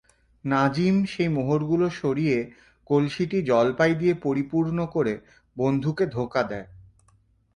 নাজিম 0.45 0.95
সেই 1.05 1.29
মোহরগুলো 1.29 1.85
সরিয়ে 2.01 2.37
কলসিটি 2.87 3.37
জলপাই 3.41 3.91
দিয়ে 3.95 4.13
পরিপূর্ণ 4.21 4.77
করে 4.85 5.13
বন্ধুকে 5.57 6.03
ধোঁকা 6.05 6.41
দেয়। 6.43 6.67